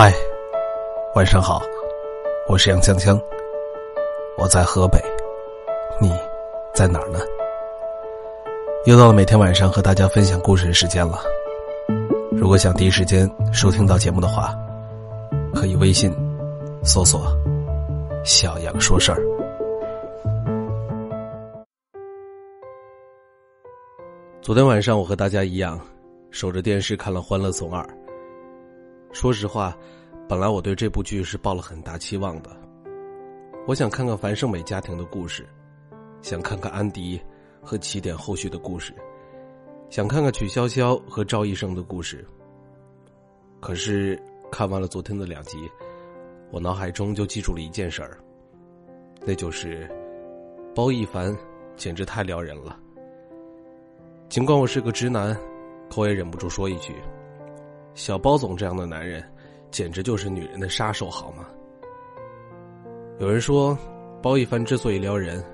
[0.00, 0.14] 嗨，
[1.16, 1.60] 晚上好，
[2.48, 3.20] 我是杨锵锵，
[4.36, 4.96] 我在河北，
[6.00, 6.12] 你
[6.72, 7.18] 在哪儿呢？
[8.86, 11.18] 又到了每天晚上和大家分享故事的时间了。
[12.30, 14.54] 如果想第一时间收听到节目的话，
[15.52, 16.14] 可以微信
[16.84, 17.36] 搜索
[18.24, 19.20] “小杨说事儿”。
[24.40, 25.76] 昨天晚上，我和大家一样，
[26.30, 27.82] 守着电视看了《欢乐颂二》。
[29.12, 29.76] 说实话，
[30.28, 32.50] 本来我对这部剧是抱了很大期望的。
[33.66, 35.46] 我想看看樊胜美家庭的故事，
[36.22, 37.20] 想看看安迪
[37.62, 38.94] 和起点后续的故事，
[39.90, 42.26] 想看看曲筱绡和赵医生的故事。
[43.60, 44.20] 可是
[44.52, 45.68] 看完了昨天的两集，
[46.50, 48.18] 我脑海中就记住了一件事儿，
[49.24, 49.90] 那就是
[50.74, 51.36] 包奕凡
[51.76, 52.78] 简直太撩人了。
[54.28, 55.34] 尽管我是个直男，
[55.90, 56.94] 可我也忍不住说一句。
[57.98, 59.20] 小包总这样的男人，
[59.72, 61.48] 简直就是女人的杀手，好吗？
[63.18, 63.76] 有人说，
[64.22, 65.44] 包奕凡之所以撩人，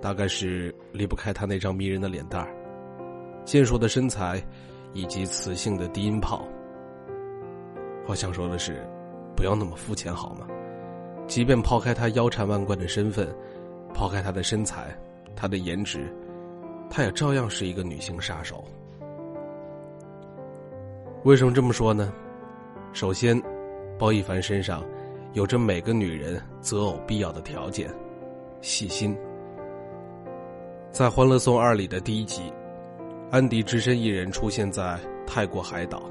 [0.00, 2.54] 大概是离不开他那张迷人的脸蛋儿、
[3.44, 4.40] 健硕的身材，
[4.92, 6.46] 以及磁性的低音炮。
[8.06, 8.80] 我想说的是，
[9.34, 10.46] 不要那么肤浅，好吗？
[11.26, 13.28] 即便抛开他腰缠万贯的身份，
[13.92, 14.96] 抛开他的身材、
[15.34, 16.08] 他的颜值，
[16.88, 18.64] 他也照样是一个女性杀手。
[21.24, 22.12] 为什么这么说呢？
[22.92, 23.40] 首先，
[23.98, 24.84] 包奕凡身上
[25.32, 27.92] 有着每个女人择偶必要的条件——
[28.62, 29.16] 细心。
[30.92, 32.52] 在《欢乐颂二》里的第一集，
[33.32, 36.08] 安迪只身一人出现在泰国海岛，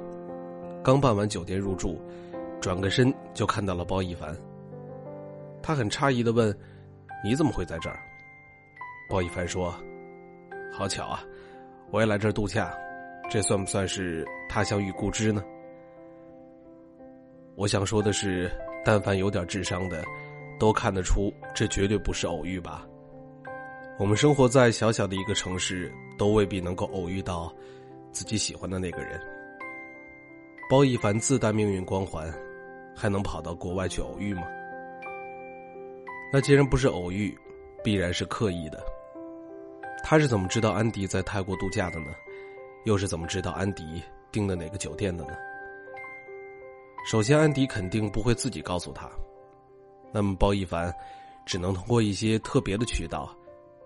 [0.83, 1.99] 刚办完酒店入住，
[2.59, 4.35] 转个身就看到了包奕凡。
[5.63, 6.55] 他很诧异的问
[7.23, 7.97] ：“你怎么会在这儿？”
[9.09, 9.73] 包奕凡说
[10.71, 11.23] ：“好巧啊，
[11.91, 12.71] 我也来这儿度假。”
[13.29, 15.43] 这算不算是他乡遇故知呢？
[17.55, 18.49] 我想说的是，
[18.85, 20.03] 但凡有点智商的，
[20.57, 22.87] 都看得出这绝对不是偶遇吧。
[23.99, 27.53] 我们生活在小小的一个城市，都未必能够偶遇到
[28.11, 29.19] 自己喜欢的那个人。
[30.69, 32.31] 包奕凡自带命运光环，
[32.95, 34.43] 还能跑到国外去偶遇吗？
[36.31, 37.37] 那既然不是偶遇，
[37.83, 38.81] 必然是刻意的。
[40.03, 42.07] 他是怎么知道安迪在泰国度假的呢？
[42.85, 44.01] 又是怎么知道安迪
[44.31, 45.33] 订的哪个酒店的呢？
[47.05, 49.09] 首先，安迪肯定不会自己告诉他，
[50.11, 50.93] 那么包奕凡
[51.45, 53.33] 只能通过一些特别的渠道，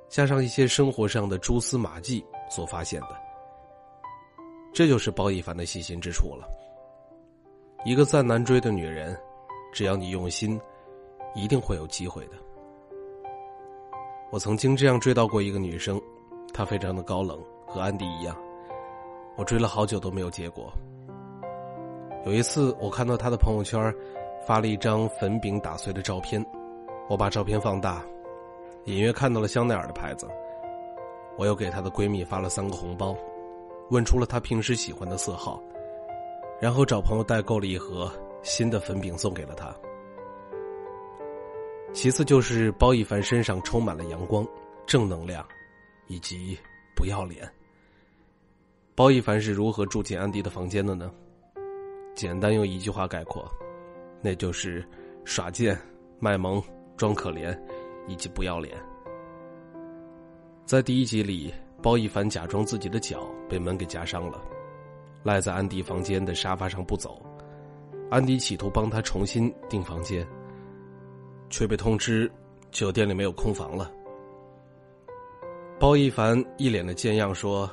[0.09, 3.16] 加上一些生活上的蛛丝马迹所发现的。
[4.74, 6.47] 这就是包奕凡的细心之处了。
[7.85, 9.16] 一个再难追的女人，
[9.72, 10.59] 只要你用心，
[11.35, 12.34] 一定会有机会的。
[14.31, 16.01] 我曾经这样追到过一个女生，
[16.53, 18.35] 她非常的高冷，和安迪一样。
[19.38, 20.72] 我追了好久都没有结果。
[22.25, 23.94] 有一次，我看到她的朋友圈
[24.46, 26.46] 发了一张粉饼打碎的照片，
[27.09, 28.03] 我把照片放大，
[28.86, 30.28] 隐约看到了香奈儿的牌子。
[31.38, 33.16] 我又给她的闺蜜发了三个红包，
[33.90, 35.59] 问出了她平时喜欢的色号，
[36.59, 38.12] 然后找朋友代购了一盒
[38.44, 39.74] 新的粉饼送给了她。
[41.94, 44.48] 其次就是包奕凡身上充满了阳光、
[44.86, 45.44] 正能量，
[46.08, 46.58] 以及
[46.96, 47.52] 不要脸。
[48.94, 51.12] 包奕凡是如何住进安迪的房间的呢？
[52.13, 53.50] 简单用一句话概括，
[54.22, 54.85] 那就是
[55.24, 55.79] 耍贱、
[56.19, 56.62] 卖萌、
[56.97, 57.57] 装可怜，
[58.06, 58.78] 以及不要脸。
[60.66, 64.41] 在第一集里，包奕凡假装自己的脚被门给夹伤了，
[65.24, 67.25] 赖在安迪房间的沙发上不走。
[68.09, 70.28] 安迪企图帮他重新订房间，
[71.50, 72.30] 却被通知
[72.72, 73.90] 酒店里没有空房了。
[75.80, 77.68] 包奕凡一脸的贱样说。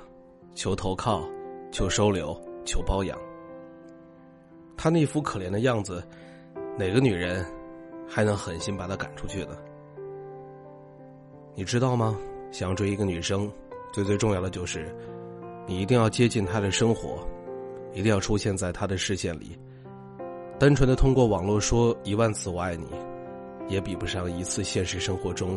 [0.59, 1.23] 求投靠，
[1.71, 3.17] 求收留，求包养。
[4.77, 6.03] 他那副可怜的样子，
[6.77, 7.47] 哪个女人
[8.09, 9.57] 还能狠心把他赶出去呢？
[11.55, 12.19] 你知道吗？
[12.51, 13.49] 想追一个女生，
[13.93, 14.93] 最最重要的就是，
[15.65, 17.25] 你一定要接近她的生活，
[17.93, 19.57] 一定要出现在她的视线里。
[20.59, 22.89] 单纯的通过网络说一万次我爱你，
[23.69, 25.57] 也比不上一次现实生活中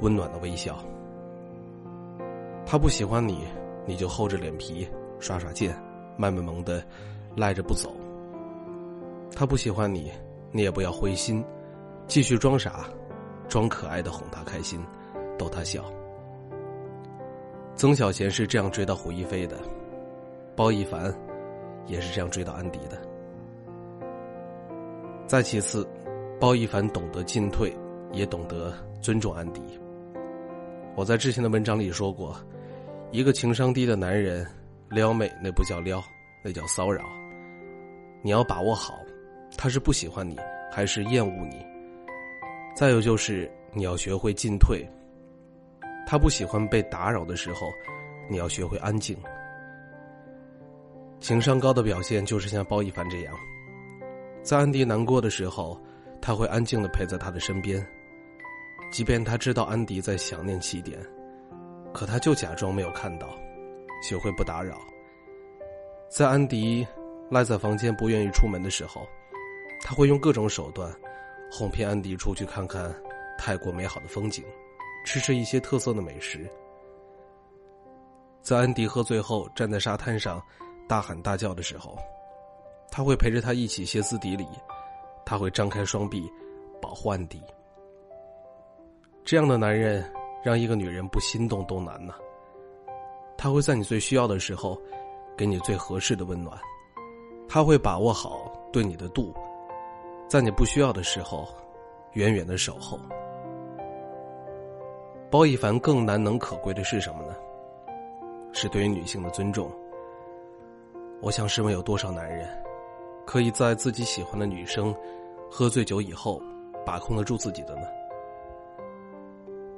[0.00, 0.82] 温暖的微笑。
[2.64, 3.44] 他不喜欢你。
[3.90, 4.88] 你就厚着脸皮
[5.18, 5.76] 耍耍贱，
[6.16, 6.80] 卖卖萌的
[7.36, 7.92] 赖着不走。
[9.34, 10.12] 他不喜欢你，
[10.52, 11.44] 你也不要灰心，
[12.06, 12.88] 继续装傻、
[13.48, 14.80] 装可爱的哄他开心，
[15.36, 15.82] 逗他笑。
[17.74, 19.58] 曾小贤是这样追到胡一菲的，
[20.54, 21.12] 包奕凡
[21.86, 22.96] 也是这样追到安迪的。
[25.26, 25.84] 再其次，
[26.38, 27.76] 包奕凡懂得进退，
[28.12, 28.72] 也懂得
[29.02, 29.60] 尊重安迪。
[30.94, 32.36] 我在之前的文章里说过。
[33.12, 34.46] 一个情商低的男人，
[34.88, 36.00] 撩妹那不叫撩，
[36.44, 37.04] 那叫骚扰。
[38.22, 38.94] 你要把握好，
[39.58, 40.36] 他是不喜欢你
[40.70, 41.56] 还是厌恶你。
[42.76, 44.86] 再有就是你要学会进退。
[46.06, 47.66] 他不喜欢被打扰的时候，
[48.28, 49.16] 你要学会安静。
[51.18, 53.34] 情商高的表现就是像包奕凡这样，
[54.40, 55.76] 在安迪难过的时候，
[56.22, 57.84] 他会安静的陪在他的身边，
[58.92, 60.96] 即便他知道安迪在想念起点，
[61.92, 63.28] 可他就假装没有看到，
[64.02, 64.78] 学会不打扰。
[66.08, 66.86] 在安迪
[67.30, 69.06] 赖在房间不愿意出门的时候，
[69.82, 70.92] 他会用各种手段
[71.50, 72.94] 哄骗安迪出去看看
[73.38, 74.44] 泰国美好的风景。
[75.02, 76.46] 吃吃一些特色的美食。
[78.42, 80.42] 在安迪喝醉后站在沙滩上
[80.86, 81.96] 大喊大叫的时候，
[82.90, 84.46] 他会陪着他一起歇斯底里，
[85.24, 86.30] 他会张开双臂
[86.82, 87.42] 保护安迪。
[89.24, 90.04] 这样的男人
[90.42, 92.14] 让一个女人不心动都难呢。
[93.36, 94.80] 他会在你最需要的时候
[95.36, 96.58] 给你最合适的温暖，
[97.48, 99.34] 他会把握好对你的度，
[100.28, 101.48] 在你不需要的时候
[102.12, 102.98] 远远的守候。
[105.30, 107.34] 包奕凡更难能可贵的是什么呢？
[108.52, 109.70] 是对于女性的尊重。
[111.22, 112.48] 我想，试问有多少男人，
[113.24, 114.94] 可以在自己喜欢的女生
[115.50, 116.42] 喝醉酒以后，
[116.84, 117.82] 把控得住自己的呢？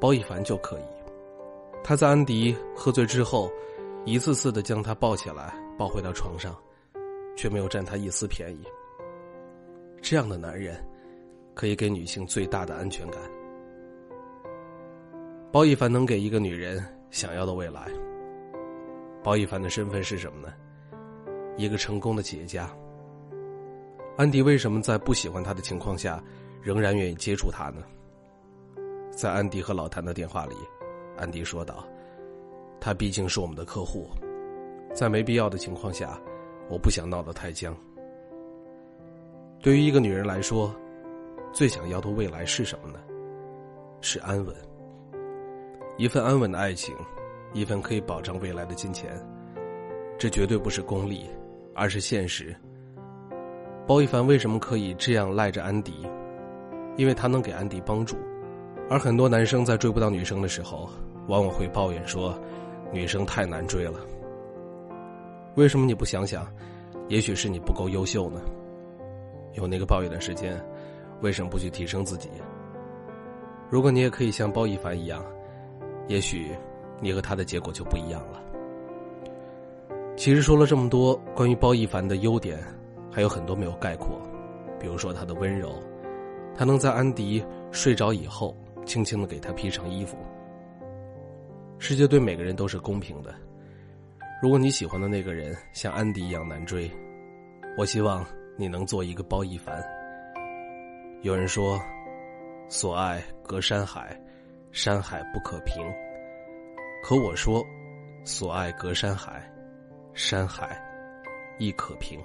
[0.02, 0.82] 包奕凡就可以。
[1.84, 3.48] 他在安迪喝醉之后，
[4.04, 6.56] 一次次的将他抱起来，抱回到床上，
[7.36, 8.64] 却没有占他一丝便宜。
[10.00, 10.84] 这样的男人，
[11.54, 13.22] 可以给女性最大的安全感。
[15.52, 17.86] 包奕凡能给一个女人想要的未来。
[19.22, 20.52] 包奕凡的身份是什么呢？
[21.56, 22.68] 一个成功的企业家。
[24.16, 26.20] 安迪为什么在不喜欢他的情况下，
[26.60, 27.84] 仍然愿意接触他呢？
[29.22, 30.56] 在安迪和老谭的电话里，
[31.16, 31.86] 安迪说道
[32.82, 34.08] ：“他毕竟是我们的客户，
[34.92, 36.20] 在没必要的情况下，
[36.68, 37.72] 我不想闹得太僵。”
[39.62, 40.74] 对于一个女人来说，
[41.52, 42.98] 最想要的未来是什么呢？
[44.00, 44.52] 是安稳。
[45.98, 46.92] 一份安稳的爱情，
[47.52, 49.24] 一份可以保障未来的金钱，
[50.18, 51.30] 这绝对不是功利，
[51.76, 52.52] 而是现实。
[53.86, 56.04] 包奕凡为什么可以这样赖着安迪？
[56.96, 58.16] 因为他能给安迪帮助，
[58.90, 60.88] 而很多男生在追不到女生的时候，
[61.28, 62.38] 往往会抱怨说，
[62.92, 64.00] 女生太难追了。
[65.54, 66.46] 为什么你不想想，
[67.08, 68.40] 也许是你不够优秀呢？
[69.54, 70.58] 有那个抱怨的时间，
[71.20, 72.28] 为什么不去提升自己？
[73.70, 75.24] 如果你也可以像包奕凡一样。
[76.08, 76.50] 也许，
[77.00, 78.42] 你和他的结果就不一样了。
[80.16, 82.58] 其实说了这么多关于包奕凡的优点，
[83.08, 84.20] 还有很多没有概括，
[84.80, 85.70] 比如说他的温柔，
[86.56, 90.16] 他能在安迪睡着以后，轻轻的给他披上衣服。
[91.78, 93.34] 世界对每个人都是公平的，
[94.42, 96.90] 如果你喜欢的那个人像安迪一样难追，
[97.76, 98.24] 我希望
[98.56, 99.82] 你能做一个包奕凡。
[101.22, 101.80] 有人说，
[102.68, 104.18] 所爱隔山海。
[104.74, 105.86] 山海不可平，
[107.04, 107.62] 可我说，
[108.24, 109.46] 所爱隔山海，
[110.14, 110.80] 山海
[111.58, 112.18] 亦可平。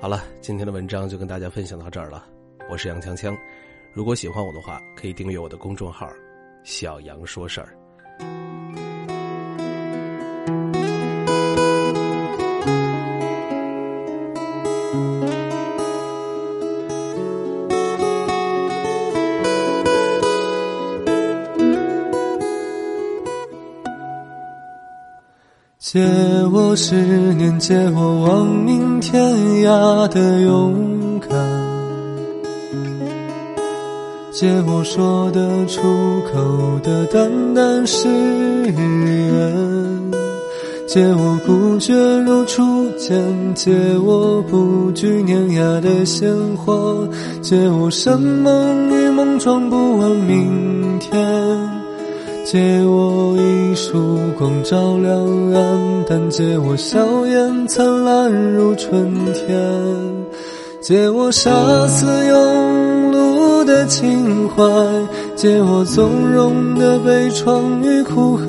[0.00, 2.26] 好了，今天的文章就跟大家分享到这儿了。
[2.70, 3.36] 我是杨锵锵，
[3.92, 6.08] 如果喜欢我的话，可以订阅我的公众号
[6.62, 7.74] “小杨说事儿”。
[25.80, 26.04] 借
[26.52, 26.94] 我十
[27.34, 29.18] 年，借我亡命天
[29.62, 30.97] 涯的勇
[34.40, 35.82] 借我说得出
[36.32, 38.06] 口的淡淡誓
[38.66, 40.12] 言，
[40.86, 43.20] 借我孤绝如初见，
[43.56, 47.08] 借我不惧碾压的鲜活，
[47.42, 51.18] 借我山盟与梦装不完明天。
[52.44, 60.26] 借我一束光照亮暗淡，借我笑颜灿烂如春天，
[60.80, 61.50] 借我杀
[61.88, 62.87] 死庸
[63.68, 64.64] 的情怀，
[65.36, 68.48] 借我纵容的悲怆与哭喊，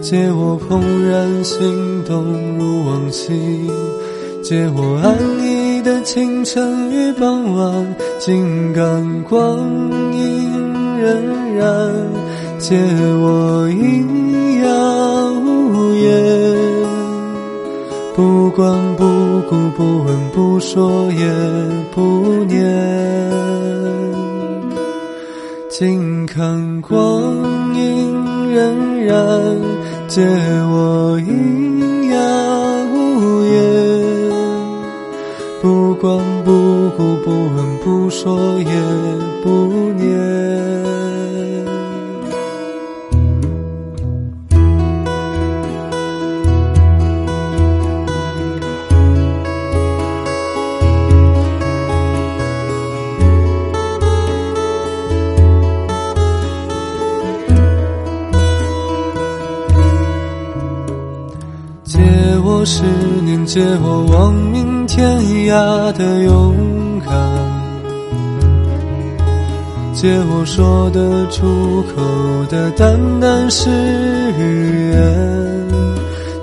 [0.00, 2.24] 借我怦然心动
[2.58, 3.70] 如往昔，
[4.42, 9.58] 借我安逸的清晨与傍晚，静感光
[10.14, 10.72] 阴
[11.02, 11.92] 荏苒。
[12.58, 12.76] 借
[13.20, 14.68] 我喑哑
[15.44, 16.57] 无言，
[18.18, 19.04] 不管不
[19.48, 21.24] 顾，不问不说，也
[21.94, 22.66] 不念。
[25.70, 26.98] 静看光
[27.76, 28.12] 阴
[28.52, 29.62] 荏苒，
[30.08, 30.26] 借
[30.68, 32.18] 我喑哑
[32.92, 33.62] 无言，
[35.62, 38.66] 不管不顾，不问不说，也
[39.44, 40.97] 不念。
[62.70, 62.82] 十
[63.24, 66.54] 年，借我亡命天涯的勇
[67.00, 67.14] 敢，
[69.94, 73.70] 借我说得出口的淡淡誓
[74.38, 75.66] 言，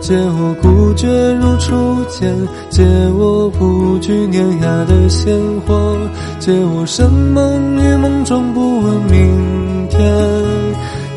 [0.02, 2.36] 借我孤绝如初见，
[2.72, 2.84] 借
[3.16, 5.96] 我不惧碾压的鲜活，
[6.40, 10.45] 借我生梦与梦中不问明天。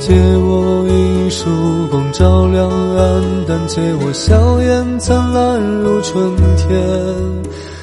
[0.09, 1.51] 借我一束
[1.91, 6.81] 光照亮暗淡，借我笑颜灿烂如春天，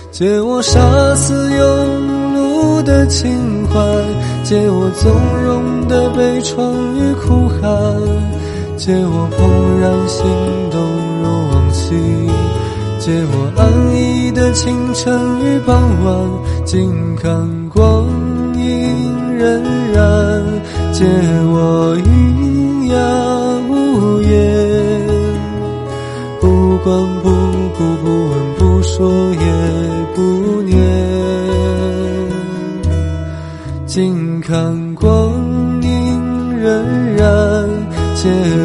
[0.10, 1.62] 借我杀死庸
[2.34, 3.30] 碌的情
[3.68, 3.80] 怀，
[4.44, 5.14] 借我纵
[5.44, 7.70] 容的悲怆与哭喊，
[8.76, 10.26] 借我怦然心
[10.72, 10.82] 动
[11.22, 11.94] 如往昔，
[12.98, 15.14] 借我安逸的清晨
[15.44, 18.08] 与傍晚，静看光
[18.56, 19.62] 阴荏
[19.94, 20.42] 苒，
[20.98, 22.08] 借我喑
[22.88, 22.96] 哑
[23.68, 24.32] 无言，
[26.40, 26.88] 不管
[27.22, 27.30] 不
[27.78, 28.96] 顾，不问不说，
[29.34, 29.46] 也
[30.16, 30.74] 不念，
[33.86, 35.34] 静看光
[35.82, 35.90] 阴
[36.64, 36.66] 荏
[37.18, 37.22] 苒，
[38.16, 38.65] 借。